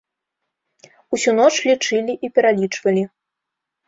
Усю 1.17 1.31
ноч 1.39 1.51
лічылі 1.69 2.13
і 2.29 2.31
пералічвалі. 2.39 3.03